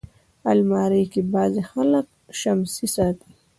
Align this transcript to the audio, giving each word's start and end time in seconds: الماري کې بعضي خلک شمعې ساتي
الماري 0.51 1.03
کې 1.11 1.21
بعضي 1.33 1.61
خلک 1.71 2.07
شمعې 2.39 2.87
ساتي 2.95 3.29